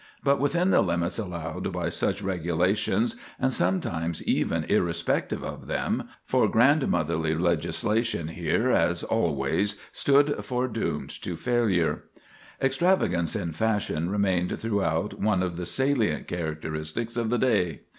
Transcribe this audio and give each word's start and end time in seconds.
But 0.23 0.39
within 0.39 0.71
the 0.71 0.81
limits 0.81 1.19
allowed 1.19 1.71
by 1.71 1.89
such 1.89 2.23
regulations, 2.23 3.17
and 3.39 3.53
sometimes 3.53 4.23
even 4.23 4.63
irrespective 4.63 5.43
of 5.43 5.67
them 5.67 6.07
(for 6.25 6.47
grandmotherly 6.47 7.35
legislation 7.35 8.29
here 8.29 8.71
as 8.71 9.03
always 9.03 9.75
stood 9.91 10.43
foredoomed 10.43 11.11
to 11.21 11.37
failure) 11.37 12.05
extravagance 12.59 13.35
in 13.35 13.51
fashion 13.51 14.09
remained 14.09 14.59
throughout 14.59 15.19
one 15.19 15.43
of 15.43 15.55
the 15.55 15.67
salient 15.67 16.27
characteristics 16.27 17.15
of 17.15 17.29
the 17.29 17.37
day. 17.37 17.81